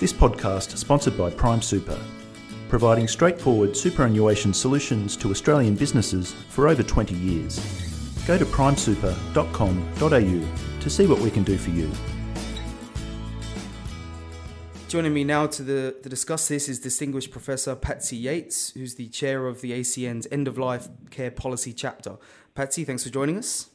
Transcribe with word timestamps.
This 0.00 0.12
podcast 0.12 0.76
sponsored 0.76 1.16
by 1.16 1.30
Prime 1.30 1.62
Super, 1.62 1.96
providing 2.68 3.06
straightforward 3.06 3.76
superannuation 3.76 4.52
solutions 4.52 5.16
to 5.18 5.30
Australian 5.30 5.76
businesses 5.76 6.32
for 6.48 6.66
over 6.66 6.82
20 6.82 7.14
years. 7.14 7.60
Go 8.26 8.36
to 8.36 8.44
primesuper.com.au 8.44 10.80
to 10.80 10.90
see 10.90 11.06
what 11.06 11.20
we 11.20 11.30
can 11.30 11.44
do 11.44 11.56
for 11.56 11.70
you. 11.70 11.88
Joining 14.88 15.14
me 15.14 15.22
now 15.22 15.46
to, 15.46 15.62
the, 15.62 15.94
to 16.02 16.08
discuss 16.08 16.48
this 16.48 16.68
is 16.68 16.80
distinguished 16.80 17.30
Professor 17.30 17.76
Patsy 17.76 18.16
Yates, 18.16 18.70
who's 18.70 18.96
the 18.96 19.06
chair 19.08 19.46
of 19.46 19.60
the 19.60 19.70
ACN's 19.70 20.26
End 20.32 20.48
of 20.48 20.58
Life 20.58 20.88
Care 21.10 21.30
Policy 21.30 21.72
chapter. 21.72 22.16
Patsy, 22.56 22.84
thanks 22.84 23.04
for 23.04 23.10
joining 23.10 23.38
us. 23.38 23.70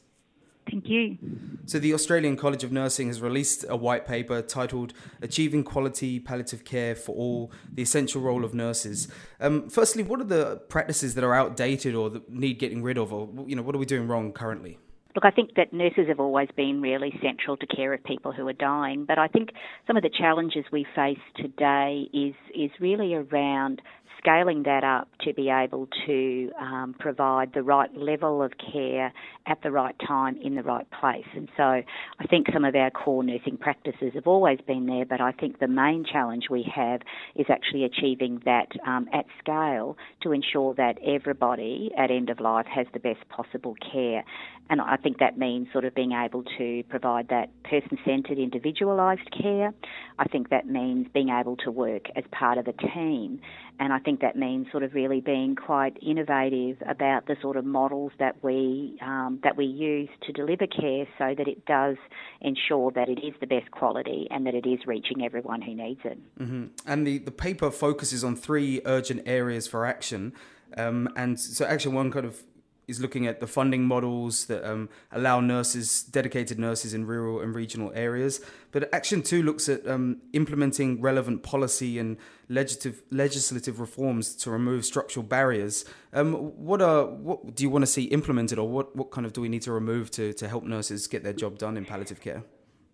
Thank 0.70 0.88
you. 0.88 1.18
So, 1.66 1.78
the 1.78 1.92
Australian 1.94 2.36
College 2.36 2.62
of 2.62 2.70
Nursing 2.70 3.08
has 3.08 3.20
released 3.20 3.64
a 3.68 3.76
white 3.76 4.06
paper 4.06 4.40
titled 4.40 4.92
Achieving 5.20 5.64
Quality 5.64 6.20
Palliative 6.20 6.64
Care 6.64 6.94
for 6.94 7.14
All 7.14 7.52
The 7.72 7.82
Essential 7.82 8.20
Role 8.20 8.44
of 8.44 8.54
Nurses. 8.54 9.08
Um, 9.40 9.68
firstly, 9.68 10.02
what 10.02 10.20
are 10.20 10.24
the 10.24 10.58
practices 10.68 11.14
that 11.16 11.24
are 11.24 11.34
outdated 11.34 11.94
or 11.94 12.08
that 12.10 12.30
need 12.30 12.58
getting 12.58 12.82
rid 12.82 12.98
of, 12.98 13.12
or 13.12 13.28
you 13.46 13.56
know, 13.56 13.62
what 13.62 13.74
are 13.74 13.78
we 13.78 13.86
doing 13.86 14.06
wrong 14.06 14.32
currently? 14.32 14.78
Look, 15.14 15.24
I 15.24 15.32
think 15.32 15.54
that 15.56 15.72
nurses 15.72 16.06
have 16.06 16.20
always 16.20 16.48
been 16.56 16.80
really 16.80 17.18
central 17.20 17.56
to 17.56 17.66
care 17.66 17.92
of 17.92 18.04
people 18.04 18.30
who 18.30 18.46
are 18.46 18.52
dying, 18.52 19.04
but 19.06 19.18
I 19.18 19.26
think 19.26 19.50
some 19.88 19.96
of 19.96 20.04
the 20.04 20.10
challenges 20.10 20.64
we 20.70 20.86
face 20.94 21.18
today 21.36 22.08
is 22.12 22.34
is 22.54 22.70
really 22.78 23.14
around 23.14 23.82
scaling 24.20 24.64
that 24.64 24.84
up 24.84 25.08
to 25.22 25.32
be 25.32 25.48
able 25.48 25.88
to 26.06 26.50
um, 26.60 26.94
provide 26.98 27.52
the 27.54 27.62
right 27.62 27.94
level 27.96 28.42
of 28.42 28.52
care 28.72 29.12
at 29.46 29.62
the 29.62 29.70
right 29.70 29.94
time 30.06 30.36
in 30.42 30.54
the 30.54 30.62
right 30.62 30.86
place. 31.00 31.24
And 31.34 31.48
so 31.56 31.62
I 31.62 32.26
think 32.28 32.48
some 32.52 32.64
of 32.64 32.74
our 32.74 32.90
core 32.90 33.22
nursing 33.22 33.56
practices 33.56 34.12
have 34.14 34.26
always 34.26 34.58
been 34.66 34.86
there, 34.86 35.04
but 35.04 35.20
I 35.20 35.32
think 35.32 35.58
the 35.58 35.68
main 35.68 36.04
challenge 36.04 36.44
we 36.50 36.70
have 36.74 37.00
is 37.34 37.46
actually 37.48 37.84
achieving 37.84 38.42
that 38.44 38.68
um, 38.86 39.08
at 39.12 39.24
scale 39.38 39.96
to 40.22 40.32
ensure 40.32 40.74
that 40.74 40.98
everybody 41.04 41.90
at 41.96 42.10
end 42.10 42.30
of 42.30 42.40
life 42.40 42.66
has 42.66 42.86
the 42.92 43.00
best 43.00 43.26
possible 43.28 43.74
care. 43.92 44.24
And 44.70 44.80
I 44.80 44.96
think 44.96 45.18
that 45.18 45.36
means 45.36 45.66
sort 45.72 45.84
of 45.84 45.96
being 45.96 46.12
able 46.12 46.44
to 46.56 46.84
provide 46.88 47.28
that 47.28 47.50
person 47.64 47.98
centred, 48.04 48.38
individualised 48.38 49.28
care. 49.32 49.74
I 50.16 50.24
think 50.28 50.50
that 50.50 50.68
means 50.68 51.08
being 51.12 51.28
able 51.28 51.56
to 51.64 51.72
work 51.72 52.04
as 52.14 52.22
part 52.30 52.56
of 52.56 52.68
a 52.68 52.72
team. 52.72 53.40
And 53.80 53.92
I 53.92 53.98
think 53.98 54.20
that 54.20 54.36
means 54.36 54.68
sort 54.70 54.84
of 54.84 54.94
really 54.94 55.20
being 55.20 55.56
quite 55.56 55.96
innovative 56.00 56.76
about 56.88 57.26
the 57.26 57.34
sort 57.42 57.56
of 57.56 57.64
models 57.64 58.12
that 58.20 58.36
we 58.44 58.96
um, 59.02 59.40
that 59.42 59.56
we 59.56 59.64
use 59.64 60.08
to 60.26 60.32
deliver 60.32 60.68
care, 60.68 61.06
so 61.18 61.34
that 61.36 61.48
it 61.48 61.66
does 61.66 61.96
ensure 62.40 62.92
that 62.92 63.08
it 63.08 63.18
is 63.26 63.34
the 63.40 63.48
best 63.48 63.72
quality 63.72 64.28
and 64.30 64.46
that 64.46 64.54
it 64.54 64.66
is 64.66 64.78
reaching 64.86 65.24
everyone 65.24 65.62
who 65.62 65.74
needs 65.74 66.00
it. 66.04 66.18
Mm-hmm. 66.38 66.66
And 66.86 67.06
the 67.06 67.18
the 67.18 67.32
paper 67.32 67.72
focuses 67.72 68.22
on 68.22 68.36
three 68.36 68.82
urgent 68.84 69.22
areas 69.26 69.66
for 69.66 69.84
action. 69.84 70.32
Um, 70.76 71.08
and 71.16 71.40
so, 71.40 71.64
action 71.64 71.94
one 71.94 72.12
kind 72.12 72.24
of 72.24 72.44
is 72.88 73.00
looking 73.00 73.26
at 73.26 73.40
the 73.40 73.46
funding 73.46 73.84
models 73.84 74.46
that 74.46 74.68
um, 74.68 74.88
allow 75.12 75.40
nurses, 75.40 76.02
dedicated 76.02 76.58
nurses 76.58 76.92
in 76.92 77.06
rural 77.06 77.40
and 77.40 77.54
regional 77.54 77.92
areas. 77.94 78.40
But 78.72 78.92
Action 78.92 79.22
2 79.22 79.42
looks 79.42 79.68
at 79.68 79.86
um, 79.86 80.18
implementing 80.32 81.00
relevant 81.00 81.42
policy 81.42 81.98
and 81.98 82.16
legislative, 82.48 83.02
legislative 83.10 83.80
reforms 83.80 84.34
to 84.36 84.50
remove 84.50 84.84
structural 84.84 85.24
barriers. 85.24 85.84
Um, 86.12 86.32
what, 86.34 86.82
are, 86.82 87.06
what 87.06 87.54
do 87.54 87.62
you 87.62 87.70
want 87.70 87.82
to 87.82 87.86
see 87.86 88.04
implemented, 88.04 88.58
or 88.58 88.68
what, 88.68 88.94
what 88.96 89.10
kind 89.10 89.26
of 89.26 89.32
do 89.32 89.40
we 89.40 89.48
need 89.48 89.62
to 89.62 89.72
remove 89.72 90.10
to, 90.12 90.32
to 90.34 90.48
help 90.48 90.64
nurses 90.64 91.06
get 91.06 91.22
their 91.22 91.32
job 91.32 91.58
done 91.58 91.76
in 91.76 91.84
palliative 91.84 92.20
care? 92.20 92.42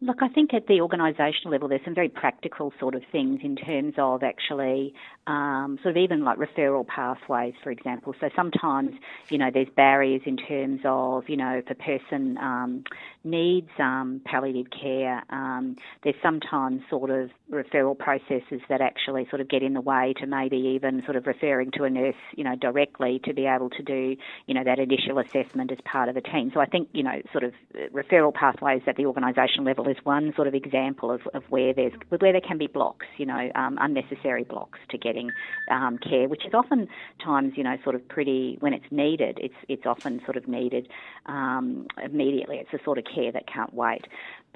Look, 0.03 0.19
I 0.21 0.29
think 0.29 0.53
at 0.53 0.67
the 0.67 0.75
organisational 0.75 1.53
level, 1.53 1.69
there's 1.69 1.85
some 1.85 1.95
very 1.95 2.11
practical 2.11 2.71
sort 2.79 2.95
of 2.95 3.03
things 3.11 3.41
in 3.43 3.57
terms 3.57 3.95
of 3.97 4.23
actually 4.23 4.93
um, 5.27 5.79
sort 5.83 5.97
of 5.97 6.03
even 6.03 6.25
like 6.25 6.39
referral 6.39 6.87
pathways, 6.87 7.55
for 7.63 7.71
example. 7.71 8.15
So 8.21 8.29
sometimes, 8.37 8.93
you 9.29 9.39
know, 9.39 9.51
there's 9.53 9.69
barriers 9.77 10.23
in 10.25 10.37
terms 10.37 10.81
of, 10.85 11.29
you 11.29 11.37
know, 11.37 11.63
if 11.65 11.71
a 11.71 11.75
person 11.75 12.39
um, 12.39 12.85
needs 13.25 13.71
um, 13.79 14.21
palliative 14.25 14.71
care, 14.71 15.23
um, 15.31 15.77
there's 16.05 16.17
sometimes 16.23 16.83
sort 16.89 17.11
of 17.11 17.31
referral 17.51 17.99
processes 17.99 18.61
that 18.69 18.81
actually 18.81 19.27
sort 19.29 19.41
of 19.41 19.49
get 19.49 19.63
in 19.63 19.75
the 19.75 19.81
way 19.81 20.15
to 20.21 20.27
maybe 20.27 20.57
even 20.57 21.03
sort 21.05 21.17
of 21.17 21.27
referring 21.27 21.71
to 21.73 21.85
a 21.85 21.91
nurse, 21.91 22.15
you 22.37 22.45
know, 22.45 22.57
directly 22.57 23.21
to 23.25 23.35
be 23.35 23.47
able 23.47 23.71
to 23.71 23.83
do, 23.83 24.17
you 24.47 24.55
know, 24.55 24.65
that 24.65 24.79
initial 24.79 25.19
assessment 25.19 25.73
as 25.73 25.79
part 25.85 26.09
of 26.09 26.17
a 26.17 26.21
team. 26.21 26.51
So 26.55 26.61
I 26.61 26.67
think, 26.67 26.89
you 26.93 27.03
know, 27.03 27.21
sort 27.33 27.45
of 27.45 27.53
referral 27.93 28.33
pathways 28.33 28.83
at 28.87 28.97
the 28.97 29.07
organisation 29.07 29.65
level 29.65 29.89
is 29.89 29.97
one 30.05 30.33
sort 30.35 30.49
of 30.49 30.55
example 30.55 31.11
of, 31.11 31.23
of 31.35 31.43
where 31.49 31.73
there's 31.73 31.93
where 32.09 32.33
there 32.33 32.41
can 32.41 32.59
be 32.59 32.67
blocks, 32.67 33.07
you 33.17 33.27
know, 33.27 33.51
um, 33.55 33.79
unnecessary 33.81 34.45
blocks 34.45 34.79
to 34.91 34.99
getting 35.17 35.31
um, 35.71 35.99
care, 35.99 36.29
which 36.29 36.45
is 36.47 36.55
often 36.55 36.89
times, 37.25 37.55
you 37.57 37.65
know, 37.65 37.77
sort 37.83 37.95
of 37.95 38.07
pretty 38.09 38.57
when 38.61 38.73
it's 38.73 38.87
needed. 38.91 39.39
It's 39.41 39.55
it's 39.69 39.87
often 39.87 40.21
sort 40.25 40.37
of 40.37 40.47
needed 40.47 40.89
um, 41.27 41.87
immediately. 42.03 42.59
It's 42.59 42.73
a 42.81 42.85
sort 42.85 42.99
of 42.99 43.05
care 43.05 43.33
that 43.33 43.45
can't 43.53 43.73
wait. 43.75 44.03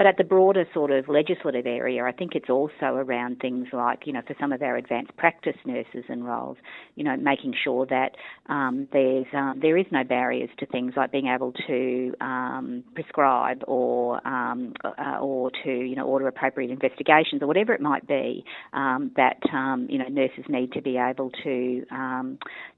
But 0.01 0.07
at 0.07 0.17
the 0.17 0.25
broader 0.25 0.65
sort 0.73 0.91
of 0.93 1.09
legislative 1.09 1.67
area, 1.67 2.05
I 2.05 2.13
think 2.13 2.35
it's 2.35 2.49
also 2.49 2.87
around 2.87 3.39
things 3.39 3.69
like, 3.71 4.07
you 4.07 4.15
know, 4.15 4.23
for 4.27 4.35
some 4.41 4.51
of 4.51 4.63
our 4.63 4.77
advanced 4.77 5.15
practice 5.19 5.57
nurses 5.67 6.05
and 6.09 6.25
roles, 6.25 6.57
you 6.95 7.05
know, 7.05 7.19
making 7.19 7.53
sure 7.63 7.85
that 7.85 8.13
um, 8.47 8.89
there's 8.95 9.27
um, 9.35 9.59
there 9.61 9.77
is 9.77 9.85
no 9.93 10.03
barriers 10.03 10.49
to 10.59 10.65
things 10.65 10.95
like 10.97 11.13
being 11.13 11.27
able 11.27 11.53
to 11.67 12.15
um, 12.23 12.83
prescribe 12.95 13.63
or 13.67 14.27
um, 14.27 14.73
uh, 14.85 15.19
or 15.21 15.51
to 15.65 15.71
you 15.71 15.95
know 15.95 16.07
order 16.07 16.27
appropriate 16.29 16.71
investigations 16.71 17.43
or 17.43 17.47
whatever 17.47 17.75
it 17.75 17.83
might 17.83 18.09
be 18.09 18.43
um, 18.73 19.11
that 19.17 19.37
um, 19.53 19.87
you 19.91 19.99
know 19.99 20.09
nurses 20.09 20.45
need 20.51 20.73
to 20.73 20.83
be 20.83 20.99
able 20.99 21.31
to 21.45 21.87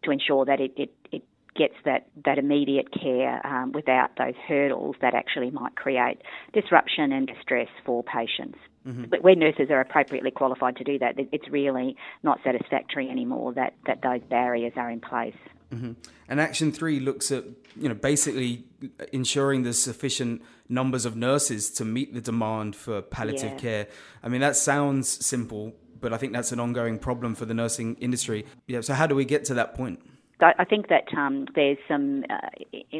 to 0.02 0.10
ensure 0.10 0.44
that 0.44 0.60
it, 0.60 0.72
it, 0.76 0.92
it 1.10 1.22
gets 1.54 1.74
that, 1.84 2.06
that 2.24 2.38
immediate 2.38 2.88
care 2.92 3.44
um, 3.46 3.72
without 3.72 4.10
those 4.16 4.34
hurdles 4.48 4.96
that 5.00 5.14
actually 5.14 5.50
might 5.50 5.74
create 5.76 6.22
disruption 6.52 7.12
and 7.12 7.26
distress 7.26 7.68
for 7.84 8.02
patients. 8.02 8.58
Mm-hmm. 8.86 9.04
But 9.10 9.22
where 9.22 9.36
nurses 9.36 9.70
are 9.70 9.80
appropriately 9.80 10.30
qualified 10.30 10.76
to 10.76 10.84
do 10.84 10.98
that, 10.98 11.14
it's 11.16 11.48
really 11.50 11.96
not 12.22 12.40
satisfactory 12.42 13.08
anymore 13.08 13.52
that, 13.54 13.74
that 13.86 14.00
those 14.02 14.20
barriers 14.28 14.72
are 14.76 14.90
in 14.90 15.00
place. 15.00 15.36
Mm-hmm. 15.72 15.92
And 16.28 16.40
Action 16.40 16.72
3 16.72 17.00
looks 17.00 17.30
at, 17.30 17.44
you 17.76 17.88
know, 17.88 17.94
basically 17.94 18.64
ensuring 19.12 19.62
there's 19.62 19.78
sufficient 19.78 20.42
numbers 20.68 21.04
of 21.04 21.16
nurses 21.16 21.70
to 21.72 21.84
meet 21.84 22.14
the 22.14 22.20
demand 22.20 22.74
for 22.74 23.02
palliative 23.02 23.52
yeah. 23.52 23.58
care. 23.58 23.86
I 24.22 24.28
mean, 24.28 24.40
that 24.40 24.56
sounds 24.56 25.08
simple, 25.08 25.74
but 26.02 26.12
I 26.12 26.18
think 26.18 26.34
that's 26.34 26.52
an 26.52 26.60
ongoing 26.60 26.98
problem 26.98 27.34
for 27.34 27.46
the 27.46 27.54
nursing 27.54 27.94
industry. 27.94 28.44
Yeah, 28.66 28.82
so 28.82 28.92
how 28.92 29.06
do 29.06 29.14
we 29.14 29.24
get 29.24 29.46
to 29.46 29.54
that 29.54 29.74
point? 29.74 30.00
I 30.42 30.64
think 30.64 30.88
that 30.88 31.04
um, 31.16 31.47
there's 31.54 31.78
some 31.88 32.25
uh, 32.28 32.48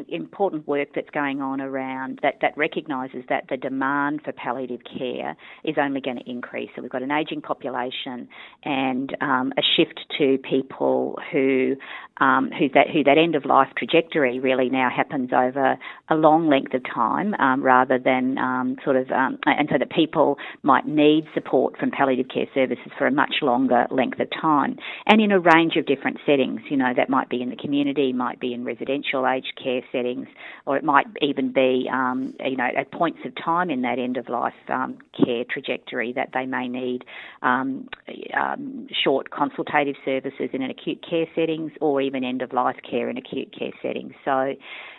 important 0.09 0.67
work 0.67 0.89
that's 0.95 1.09
going 1.09 1.41
on 1.41 1.61
around 1.61 2.19
that, 2.23 2.35
that 2.41 2.57
recognises 2.57 3.23
that 3.29 3.45
the 3.49 3.57
demand 3.57 4.21
for 4.23 4.31
palliative 4.31 4.81
care 4.97 5.35
is 5.63 5.75
only 5.81 6.01
going 6.01 6.17
to 6.17 6.29
increase. 6.29 6.69
So 6.75 6.81
we've 6.81 6.91
got 6.91 7.03
an 7.03 7.11
ageing 7.11 7.41
population 7.41 8.27
and 8.63 9.15
um, 9.21 9.53
a 9.57 9.61
shift 9.75 9.99
to 10.17 10.37
people 10.37 11.19
who 11.31 11.75
um, 12.17 12.51
who 12.51 12.69
that 12.69 12.89
who 12.91 13.03
that 13.03 13.17
end 13.17 13.35
of 13.35 13.45
life 13.45 13.69
trajectory 13.77 14.39
really 14.39 14.69
now 14.69 14.89
happens 14.95 15.31
over 15.33 15.77
a 16.09 16.15
long 16.15 16.47
length 16.47 16.73
of 16.73 16.81
time 16.83 17.33
um, 17.35 17.63
rather 17.63 17.97
than 17.97 18.37
um, 18.37 18.77
sort 18.83 18.95
of 18.95 19.09
um, 19.11 19.39
and 19.45 19.67
so 19.71 19.77
that 19.79 19.89
people 19.89 20.37
might 20.61 20.87
need 20.87 21.25
support 21.33 21.77
from 21.77 21.89
palliative 21.89 22.27
care 22.31 22.45
services 22.53 22.91
for 22.97 23.07
a 23.07 23.11
much 23.11 23.35
longer 23.41 23.87
length 23.89 24.19
of 24.19 24.27
time 24.29 24.77
and 25.07 25.21
in 25.21 25.31
a 25.31 25.39
range 25.39 25.75
of 25.75 25.85
different 25.85 26.17
settings. 26.25 26.61
You 26.69 26.77
know 26.77 26.93
that 26.95 27.09
might 27.09 27.29
be 27.33 27.41
in 27.41 27.49
the 27.49 27.55
community, 27.55 28.13
might 28.13 28.39
be 28.39 28.53
in 28.53 28.63
residential 28.63 29.27
aged 29.27 29.53
care 29.61 29.81
settings, 29.91 30.27
or 30.65 30.77
it 30.77 30.83
might 30.83 31.07
even 31.21 31.51
be, 31.51 31.89
um, 31.91 32.33
you 32.39 32.57
know, 32.57 32.69
at 32.77 32.91
points 32.91 33.19
of 33.25 33.33
time 33.35 33.69
in 33.69 33.81
that 33.81 33.99
end 33.99 34.17
of 34.17 34.29
life 34.29 34.53
um, 34.69 34.97
care 35.25 35.43
trajectory 35.49 36.13
that 36.13 36.29
they 36.33 36.45
may 36.45 36.67
need 36.67 37.03
um, 37.41 37.87
um, 38.39 38.87
short 39.03 39.31
consultative 39.31 39.95
services 40.05 40.49
in 40.53 40.61
an 40.61 40.69
acute 40.69 41.03
care 41.07 41.25
settings, 41.35 41.71
or 41.81 42.01
even 42.01 42.23
end 42.23 42.41
of 42.41 42.53
life 42.53 42.77
care 42.89 43.09
in 43.09 43.17
acute 43.17 43.53
care 43.57 43.73
settings. 43.81 44.13
So 44.23 44.53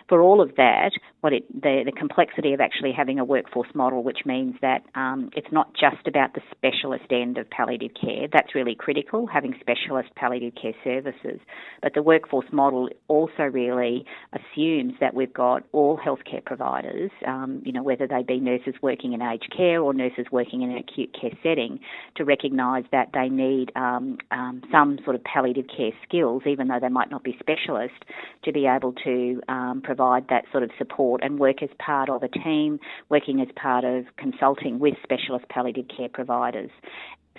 for 0.08 0.20
all 0.20 0.40
of 0.40 0.54
that, 0.56 0.90
what 1.20 1.32
it, 1.32 1.44
the, 1.62 1.82
the 1.86 1.92
complexity 1.92 2.52
of 2.52 2.60
actually 2.60 2.92
having 2.92 3.18
a 3.18 3.24
workforce 3.24 3.68
model, 3.74 4.02
which 4.02 4.20
means 4.26 4.54
that 4.60 4.82
um, 4.94 5.30
it's 5.34 5.50
not 5.50 5.72
just 5.74 6.06
about 6.06 6.34
the 6.34 6.42
specialist 6.50 7.10
end 7.10 7.38
of 7.38 7.48
palliative 7.48 7.92
care. 7.98 8.28
That's 8.30 8.54
really 8.54 8.74
critical, 8.74 9.26
having 9.26 9.54
specialist 9.60 10.10
palliative 10.16 10.52
care 10.60 10.74
services. 10.84 11.40
But 11.82 11.94
the 11.94 12.02
workforce 12.02 12.46
model 12.52 12.90
also 13.08 13.44
really 13.44 14.04
assumes 14.32 14.94
that 15.00 15.14
we've 15.14 15.32
got 15.32 15.62
all 15.72 15.98
healthcare 15.98 16.44
providers, 16.44 17.10
um, 17.26 17.62
you 17.64 17.72
know, 17.72 17.82
whether 17.82 18.06
they 18.06 18.22
be 18.22 18.38
nurses 18.38 18.74
working 18.82 19.14
in 19.14 19.22
aged 19.22 19.52
care 19.56 19.80
or 19.80 19.94
nurses 19.94 20.26
working 20.30 20.60
in 20.60 20.70
an 20.70 20.76
acute 20.76 21.16
care 21.18 21.32
setting, 21.42 21.80
to 22.16 22.24
recognise 22.24 22.84
that 22.92 23.08
they 23.14 23.28
need 23.28 23.72
um, 23.76 24.18
um, 24.30 24.62
some 24.70 24.98
sort 25.04 25.16
of 25.16 25.24
palliative 25.24 25.66
care 25.74 25.92
skills, 26.06 26.42
even 26.46 26.68
though 26.68 26.80
they 26.80 26.88
might 26.88 27.10
not 27.10 27.24
be 27.24 27.34
specialist, 27.40 28.04
to 28.42 28.52
be 28.52 28.66
able 28.66 28.92
to 28.92 29.40
um, 29.48 29.80
provide 29.94 30.26
that 30.28 30.44
sort 30.50 30.64
of 30.64 30.70
support 30.76 31.20
and 31.22 31.38
work 31.38 31.62
as 31.62 31.68
part 31.78 32.08
of 32.08 32.22
a 32.22 32.28
team, 32.28 32.80
working 33.10 33.40
as 33.40 33.48
part 33.54 33.84
of 33.84 34.04
consulting 34.16 34.78
with 34.80 34.94
specialist 35.02 35.48
palliative 35.48 35.86
care 35.94 36.08
providers. 36.08 36.70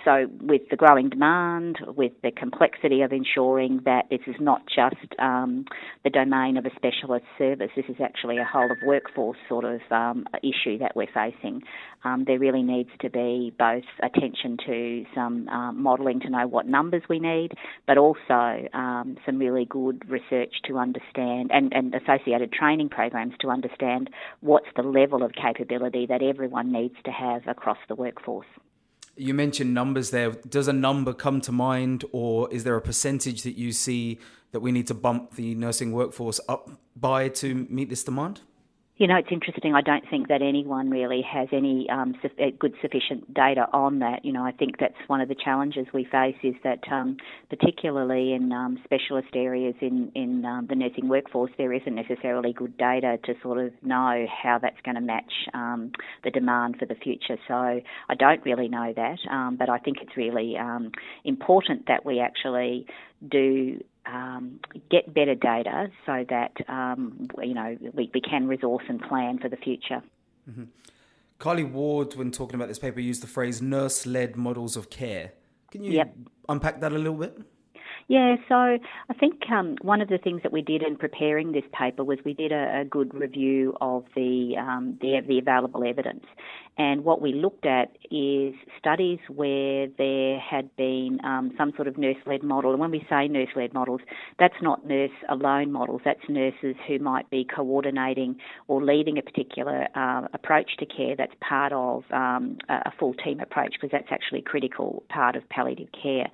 So, 0.06 0.28
with 0.40 0.62
the 0.70 0.76
growing 0.76 1.08
demand, 1.08 1.78
with 1.84 2.12
the 2.22 2.30
complexity 2.30 3.02
of 3.02 3.12
ensuring 3.12 3.80
that 3.86 4.04
this 4.08 4.20
is 4.28 4.36
not 4.38 4.62
just 4.66 5.18
um, 5.18 5.64
the 6.04 6.10
domain 6.10 6.56
of 6.56 6.64
a 6.64 6.70
specialist 6.76 7.24
service, 7.36 7.70
this 7.74 7.86
is 7.88 7.96
actually 8.00 8.38
a 8.38 8.44
whole 8.44 8.70
of 8.70 8.76
workforce 8.86 9.36
sort 9.48 9.64
of 9.64 9.80
um, 9.90 10.24
issue 10.44 10.78
that 10.78 10.94
we're 10.94 11.08
facing. 11.12 11.62
Um, 12.04 12.22
there 12.24 12.38
really 12.38 12.62
needs 12.62 12.90
to 13.00 13.10
be 13.10 13.52
both 13.58 13.82
attention 14.00 14.58
to 14.64 15.04
some 15.12 15.48
uh, 15.48 15.72
modelling 15.72 16.20
to 16.20 16.30
know 16.30 16.46
what 16.46 16.68
numbers 16.68 17.02
we 17.08 17.18
need, 17.18 17.50
but 17.88 17.98
also 17.98 18.68
um, 18.74 19.16
some 19.26 19.38
really 19.38 19.64
good 19.64 20.08
research 20.08 20.54
to 20.68 20.78
understand 20.78 21.50
and, 21.52 21.72
and 21.72 21.92
associated 21.96 22.52
training 22.52 22.90
programs 22.90 23.34
to 23.40 23.48
understand 23.48 24.08
what's 24.38 24.68
the 24.76 24.82
level 24.82 25.24
of 25.24 25.32
capability 25.32 26.06
that 26.06 26.22
everyone 26.22 26.70
needs 26.70 26.94
to 27.04 27.10
have 27.10 27.42
across 27.48 27.78
the 27.88 27.96
workforce. 27.96 28.46
You 29.16 29.32
mentioned 29.32 29.72
numbers 29.72 30.10
there. 30.10 30.32
Does 30.32 30.68
a 30.68 30.72
number 30.72 31.14
come 31.14 31.40
to 31.42 31.52
mind, 31.52 32.04
or 32.12 32.52
is 32.52 32.64
there 32.64 32.76
a 32.76 32.82
percentage 32.82 33.42
that 33.42 33.56
you 33.56 33.72
see 33.72 34.18
that 34.52 34.60
we 34.60 34.72
need 34.72 34.86
to 34.88 34.94
bump 34.94 35.34
the 35.36 35.54
nursing 35.54 35.92
workforce 35.92 36.38
up 36.48 36.70
by 36.94 37.28
to 37.28 37.66
meet 37.70 37.88
this 37.88 38.04
demand? 38.04 38.42
You 38.98 39.06
know, 39.06 39.16
it's 39.16 39.28
interesting. 39.30 39.74
I 39.74 39.82
don't 39.82 40.08
think 40.08 40.28
that 40.28 40.40
anyone 40.40 40.88
really 40.88 41.20
has 41.20 41.48
any 41.52 41.86
um, 41.90 42.14
su- 42.22 42.30
uh, 42.42 42.46
good 42.58 42.72
sufficient 42.80 43.34
data 43.34 43.66
on 43.74 43.98
that. 43.98 44.24
You 44.24 44.32
know, 44.32 44.42
I 44.42 44.52
think 44.52 44.78
that's 44.80 44.94
one 45.06 45.20
of 45.20 45.28
the 45.28 45.34
challenges 45.34 45.86
we 45.92 46.04
face 46.04 46.36
is 46.42 46.54
that, 46.64 46.78
um, 46.90 47.18
particularly 47.50 48.32
in 48.32 48.52
um, 48.52 48.78
specialist 48.84 49.28
areas 49.34 49.74
in 49.82 50.10
in 50.14 50.46
um, 50.46 50.66
the 50.66 50.74
nursing 50.74 51.08
workforce, 51.08 51.50
there 51.58 51.74
isn't 51.74 51.94
necessarily 51.94 52.54
good 52.54 52.78
data 52.78 53.18
to 53.24 53.34
sort 53.42 53.58
of 53.58 53.72
know 53.82 54.24
how 54.42 54.58
that's 54.58 54.80
going 54.82 54.94
to 54.94 55.02
match 55.02 55.32
um, 55.52 55.92
the 56.24 56.30
demand 56.30 56.76
for 56.78 56.86
the 56.86 56.94
future. 56.94 57.36
So 57.46 57.54
I 57.54 58.14
don't 58.18 58.42
really 58.46 58.68
know 58.68 58.94
that, 58.96 59.18
um, 59.30 59.56
but 59.58 59.68
I 59.68 59.76
think 59.76 59.98
it's 60.00 60.16
really 60.16 60.56
important 61.24 61.86
that 61.88 62.06
we 62.06 62.18
actually 62.20 62.86
do 63.28 63.78
um, 64.06 64.60
get 64.90 65.12
better 65.12 65.34
data 65.34 65.88
so 66.04 66.24
that 66.28 66.52
um, 66.68 67.28
you 67.42 67.54
know 67.54 67.76
we, 67.92 68.10
we, 68.14 68.20
can 68.20 68.46
resource 68.46 68.84
and 68.88 69.00
plan 69.00 69.38
for 69.38 69.48
the 69.48 69.56
future. 69.56 70.02
Mm-hmm. 70.48 70.64
Kylie 71.38 71.70
Ward, 71.70 72.14
when 72.14 72.30
talking 72.30 72.54
about 72.54 72.68
this 72.68 72.78
paper, 72.78 73.00
used 73.00 73.22
the 73.22 73.26
phrase 73.26 73.60
nurse-led 73.60 74.36
models 74.36 74.76
of 74.76 74.88
care. 74.88 75.32
Can 75.70 75.84
you 75.84 75.92
yep. 75.92 76.16
unpack 76.48 76.80
that 76.80 76.92
a 76.92 76.98
little 76.98 77.18
bit? 77.18 77.38
Yeah, 78.08 78.36
so 78.48 78.54
I 78.54 79.14
think 79.18 79.42
um, 79.50 79.76
one 79.82 80.00
of 80.00 80.08
the 80.08 80.18
things 80.18 80.42
that 80.44 80.52
we 80.52 80.62
did 80.62 80.82
in 80.82 80.96
preparing 80.96 81.50
this 81.50 81.64
paper 81.72 82.04
was 82.04 82.18
we 82.24 82.34
did 82.34 82.52
a, 82.52 82.82
a 82.82 82.84
good 82.84 83.12
review 83.12 83.76
of 83.80 84.04
the, 84.14 84.54
um, 84.58 84.96
the, 85.00 85.20
the 85.26 85.38
available 85.38 85.82
evidence, 85.84 86.24
and 86.78 87.04
what 87.04 87.22
we 87.22 87.32
looked 87.32 87.64
at 87.64 87.96
is 88.10 88.54
studies 88.78 89.18
where 89.28 89.86
there 89.96 90.38
had 90.38 90.74
been 90.76 91.18
um, 91.24 91.52
some 91.56 91.72
sort 91.74 91.88
of 91.88 91.96
nurse-led 91.96 92.42
model. 92.42 92.72
And 92.72 92.80
when 92.80 92.90
we 92.90 93.06
say 93.08 93.28
nurse-led 93.28 93.72
models, 93.72 94.02
that's 94.38 94.60
not 94.60 94.86
nurse 94.86 95.10
alone 95.30 95.72
models. 95.72 96.02
That's 96.04 96.20
nurses 96.28 96.76
who 96.86 96.98
might 96.98 97.30
be 97.30 97.44
coordinating 97.44 98.36
or 98.68 98.84
leading 98.84 99.16
a 99.16 99.22
particular 99.22 99.88
uh, 99.94 100.28
approach 100.34 100.76
to 100.78 100.86
care. 100.86 101.16
That's 101.16 101.32
part 101.40 101.72
of 101.72 102.04
um, 102.12 102.58
a 102.68 102.92
full 102.98 103.14
team 103.14 103.40
approach 103.40 103.72
because 103.80 103.90
that's 103.90 104.10
actually 104.10 104.40
a 104.40 104.42
critical 104.42 105.02
part 105.08 105.34
of 105.34 105.48
palliative 105.48 105.88
care. 105.92 106.28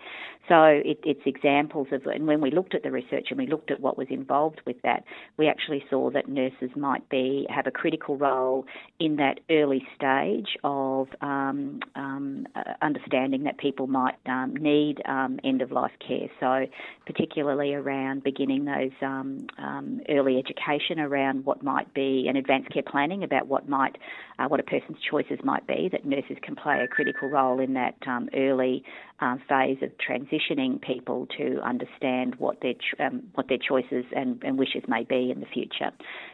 So 0.49 0.65
it, 0.65 0.99
it's 1.05 1.21
examples 1.25 1.87
of, 1.93 2.05
and 2.07 2.27
when 2.27 2.41
we 2.41 2.51
looked 2.51 2.75
at 2.75 2.83
the 2.83 2.91
research 2.91 3.29
and 3.31 3.39
we 3.39 3.47
looked 3.47 3.71
at 3.71 3.79
what 3.79 3.97
was 3.97 4.09
involved 4.11 4.61
with 4.67 4.83
that, 4.83 5.05
we 5.37 5.47
actually 5.47 5.85
saw 5.89 6.11
that 6.11 6.29
nurses 6.29 6.71
might 6.75 7.09
be 7.09 7.47
have 7.49 7.69
a 7.69 7.71
critical 7.71 8.17
role 8.17 8.67
in 8.99 9.17
that 9.17 9.39
early 9.49 9.87
stage 9.95 10.32
of 10.65 11.09
um, 11.21 11.81
um, 11.95 12.47
uh, 12.55 12.75
understanding 12.81 13.45
that 13.45 13.59
people 13.59 13.87
might 13.87 14.17
um, 14.27 14.55
need 14.57 15.03
um, 15.07 15.39
end 15.45 15.63
of 15.63 15.73
life 15.73 15.93
care. 16.07 16.29
So 16.41 16.67
particularly 17.07 17.75
around 17.75 18.23
beginning 18.23 18.65
those 18.65 18.93
um, 19.03 19.47
um, 19.59 20.01
early 20.09 20.39
education 20.39 20.99
around 21.01 21.45
what 21.45 21.63
might 21.63 21.93
be 21.95 22.27
an 22.29 22.37
advanced 22.37 22.71
care 22.73 22.83
planning 22.83 23.25
about 23.25 23.47
what 23.47 23.69
might 23.69 23.97
uh, 24.39 24.47
what 24.49 24.61
a 24.61 24.63
person's 24.63 24.99
choices 25.09 25.39
might 25.45 25.67
be. 25.67 25.89
That 25.91 26.05
nurses 26.05 26.37
can 26.43 26.57
play 26.57 26.81
a 26.83 26.89
critical 26.89 27.29
role 27.29 27.61
in 27.61 27.75
that 27.75 27.95
early 28.35 28.85
uh, 29.23 29.37
phase 29.49 29.79
of 29.83 29.91
transitioning 29.99 30.83
people 30.83 31.29
to 31.39 31.61
understand 31.63 32.35
what 32.37 32.61
their 32.61 32.75
um, 32.99 33.23
what 33.35 33.49
their 33.49 33.59
choices 33.59 34.05
and, 34.17 34.43
and, 34.43 34.59
wishes 34.59 34.83
may 34.89 35.05
be 35.05 35.31
in 35.31 35.39
the 35.39 35.47
future, 35.47 35.93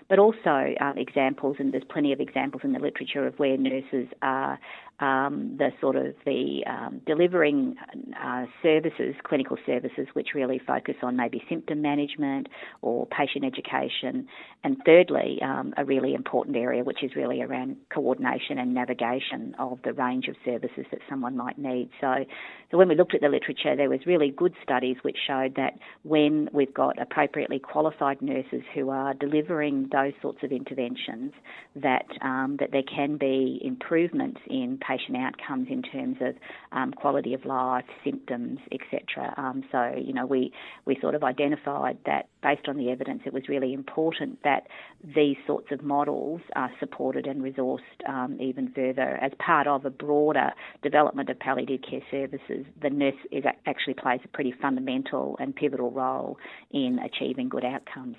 but 0.08 0.18
also 0.18 0.74
uh, 0.80 0.92
examples 0.96 1.56
and 1.58 1.74
there's 1.74 1.84
plenty 1.90 2.12
of 2.14 2.20
examples 2.20 2.62
in 2.64 2.72
the 2.72 2.78
literature 2.78 3.26
of 3.26 3.38
where 3.38 3.58
nurses 3.58 4.08
are 4.22 4.58
um, 5.00 5.54
the 5.58 5.70
sort 5.80 5.94
of 5.94 6.14
the 6.24 6.64
um, 6.66 7.00
delivering 7.06 7.76
uh, 8.20 8.46
services, 8.62 9.14
clinical 9.22 9.56
services, 9.64 10.08
which 10.14 10.28
really 10.34 10.60
focus 10.66 10.96
on 11.02 11.16
maybe 11.16 11.42
symptom 11.48 11.80
management 11.80 12.48
or 12.82 13.06
patient 13.06 13.44
education, 13.44 14.26
and 14.64 14.76
thirdly, 14.84 15.38
um, 15.42 15.72
a 15.76 15.84
really 15.84 16.14
important 16.14 16.56
area 16.56 16.82
which 16.82 17.04
is 17.04 17.12
really 17.14 17.42
around 17.42 17.76
coordination 17.94 18.58
and 18.58 18.74
navigation 18.74 19.54
of 19.58 19.78
the 19.84 19.92
range 19.92 20.26
of 20.26 20.34
services 20.44 20.84
that 20.90 21.00
someone 21.08 21.36
might 21.36 21.58
need. 21.58 21.90
So, 22.00 22.24
so 22.70 22.77
when 22.78 22.88
we 22.88 22.94
looked 22.94 23.12
at 23.12 23.20
the 23.20 23.28
literature, 23.28 23.74
there 23.74 23.90
was 23.90 23.98
really 24.06 24.30
good 24.30 24.54
studies 24.62 24.98
which 25.02 25.16
showed 25.26 25.56
that 25.56 25.72
when 26.04 26.48
we've 26.52 26.72
got 26.72 26.96
appropriately 27.02 27.58
qualified 27.58 28.22
nurses 28.22 28.62
who 28.72 28.88
are 28.90 29.14
delivering 29.14 29.88
those 29.90 30.12
sorts 30.22 30.38
of 30.44 30.52
interventions, 30.52 31.32
that 31.74 32.06
um, 32.22 32.56
that 32.60 32.70
there 32.70 32.84
can 32.84 33.16
be 33.16 33.60
improvements 33.64 34.40
in 34.48 34.78
patient 34.78 35.16
outcomes 35.16 35.66
in 35.68 35.82
terms 35.82 36.18
of 36.20 36.36
um, 36.70 36.92
quality 36.92 37.34
of 37.34 37.44
life, 37.44 37.84
symptoms, 38.04 38.60
etc. 38.70 39.34
Um, 39.36 39.64
so, 39.72 39.94
you 40.00 40.12
know, 40.12 40.24
we, 40.26 40.52
we 40.84 40.96
sort 41.00 41.16
of 41.16 41.24
identified 41.24 41.98
that 42.06 42.28
based 42.44 42.68
on 42.68 42.76
the 42.76 42.90
evidence, 42.90 43.22
it 43.26 43.32
was 43.32 43.48
really 43.48 43.72
important 43.72 44.38
that 44.44 44.68
these 45.16 45.36
sorts 45.48 45.72
of 45.72 45.82
models 45.82 46.40
are 46.54 46.70
supported 46.78 47.26
and 47.26 47.42
resourced 47.42 48.08
um, 48.08 48.38
even 48.40 48.70
further 48.72 49.18
as 49.20 49.32
part 49.44 49.66
of 49.66 49.84
a 49.84 49.90
broader 49.90 50.52
development 50.82 51.28
of 51.28 51.38
palliative 51.40 51.80
care 51.82 52.02
services. 52.10 52.57
The 52.80 52.90
nurse 52.90 53.14
is, 53.30 53.44
actually 53.66 53.94
plays 53.94 54.20
a 54.24 54.28
pretty 54.28 54.52
fundamental 54.52 55.36
and 55.40 55.54
pivotal 55.54 55.90
role 55.90 56.38
in 56.70 56.98
achieving 56.98 57.48
good 57.48 57.64
outcomes. 57.64 58.16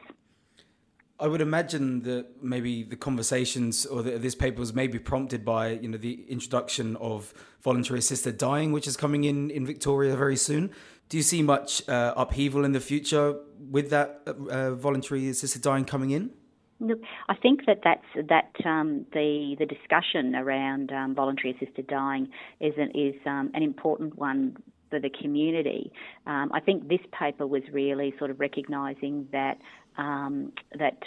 I 1.22 1.28
would 1.28 1.42
imagine 1.42 2.04
that 2.04 2.42
maybe 2.42 2.84
the 2.84 2.96
conversations 2.96 3.86
or 3.86 4.02
the, 4.02 4.12
this 4.18 4.36
paper 4.36 4.60
was 4.60 4.74
maybe 4.74 5.00
prompted 5.00 5.44
by 5.44 5.72
you 5.72 5.90
know 5.90 5.98
the 5.98 6.24
introduction 6.30 6.96
of 6.96 7.34
voluntary 7.62 8.00
assisted 8.00 8.38
dying, 8.38 8.72
which 8.72 8.88
is 8.88 8.96
coming 8.96 9.26
in 9.26 9.52
in 9.52 9.66
Victoria 9.66 10.16
very 10.16 10.38
soon. 10.38 10.72
Do 11.10 11.18
you 11.18 11.24
see 11.24 11.42
much 11.42 11.88
uh, 11.90 12.14
upheaval 12.16 12.64
in 12.64 12.72
the 12.72 12.80
future 12.80 13.36
with 13.60 13.90
that 13.90 14.22
uh, 14.28 14.76
voluntary 14.76 15.28
assisted 15.28 15.62
dying 15.62 15.84
coming 15.84 16.12
in? 16.12 16.32
Look, 16.80 17.00
I 17.28 17.36
think 17.36 17.66
that 17.68 17.80
that's 17.84 18.28
that 18.30 18.52
um, 18.66 19.06
the 19.14 19.56
the 19.60 19.66
discussion 19.66 20.36
around 20.36 20.92
um, 20.92 21.14
voluntary 21.14 21.56
assisted 21.56 21.88
dying 21.88 22.30
is 22.62 22.74
an, 22.78 22.92
is 22.96 23.16
um, 23.26 23.52
an 23.54 23.64
important 23.64 24.18
one 24.18 24.58
for 24.90 25.00
the 25.00 25.10
community. 25.10 25.92
Um, 26.26 26.52
I 26.54 26.60
think 26.60 26.88
this 26.88 27.02
paper 27.18 27.46
was 27.46 27.64
really 27.72 28.14
sort 28.18 28.32
of 28.32 28.40
recognising 28.40 29.28
that 29.32 29.58
um, 29.98 30.54
that 30.78 30.98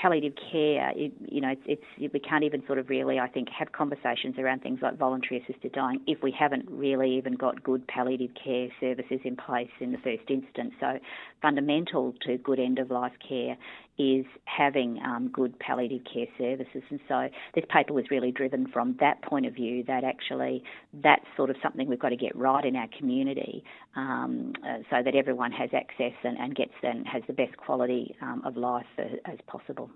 palliative 0.00 0.34
care, 0.50 0.92
it, 0.94 1.12
you 1.28 1.40
know, 1.40 1.50
it's, 1.50 1.82
it's, 1.98 2.12
we 2.12 2.20
can't 2.20 2.44
even 2.44 2.62
sort 2.66 2.78
of 2.78 2.88
really, 2.88 3.18
I 3.18 3.28
think, 3.28 3.48
have 3.50 3.72
conversations 3.72 4.36
around 4.38 4.62
things 4.62 4.78
like 4.82 4.96
voluntary 4.96 5.42
assisted 5.42 5.72
dying 5.72 6.00
if 6.06 6.22
we 6.22 6.30
haven't 6.38 6.66
really 6.70 7.16
even 7.16 7.34
got 7.34 7.62
good 7.62 7.86
palliative 7.88 8.30
care 8.42 8.68
services 8.80 9.20
in 9.24 9.36
place 9.36 9.70
in 9.80 9.92
the 9.92 9.98
first 9.98 10.28
instance. 10.30 10.74
So, 10.80 10.98
fundamental 11.42 12.14
to 12.26 12.38
good 12.38 12.60
end 12.60 12.78
of 12.78 12.90
life 12.90 13.12
care 13.26 13.56
is 13.98 14.24
having 14.44 15.00
um, 15.04 15.28
good 15.32 15.58
palliative 15.58 16.02
care 16.04 16.26
services. 16.38 16.82
And 16.90 17.00
so 17.08 17.28
this 17.54 17.64
paper 17.68 17.92
was 17.92 18.04
really 18.10 18.30
driven 18.30 18.68
from 18.68 18.96
that 19.00 19.20
point 19.22 19.44
of 19.44 19.54
view 19.54 19.82
that 19.88 20.04
actually 20.04 20.62
that's 21.02 21.24
sort 21.36 21.50
of 21.50 21.56
something 21.62 21.88
we've 21.88 21.98
got 21.98 22.10
to 22.10 22.16
get 22.16 22.34
right 22.36 22.64
in 22.64 22.76
our 22.76 22.88
community 22.96 23.64
um, 23.96 24.52
uh, 24.64 24.78
so 24.88 25.02
that 25.04 25.14
everyone 25.16 25.50
has 25.50 25.70
access 25.74 26.12
and, 26.22 26.38
and, 26.38 26.54
gets 26.54 26.72
and 26.82 27.06
has 27.06 27.22
the 27.26 27.32
best 27.32 27.56
quality 27.56 28.14
um, 28.22 28.42
of 28.44 28.56
life 28.56 28.86
as 28.98 29.38
possible. 29.48 29.87